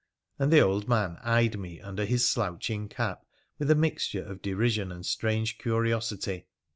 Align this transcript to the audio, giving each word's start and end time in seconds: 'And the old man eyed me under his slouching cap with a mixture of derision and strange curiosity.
'And 0.39 0.51
the 0.51 0.61
old 0.61 0.87
man 0.89 1.19
eyed 1.21 1.59
me 1.59 1.79
under 1.79 2.05
his 2.05 2.27
slouching 2.27 2.89
cap 2.89 3.23
with 3.59 3.69
a 3.69 3.75
mixture 3.75 4.23
of 4.25 4.41
derision 4.41 4.91
and 4.91 5.05
strange 5.05 5.59
curiosity. 5.59 6.47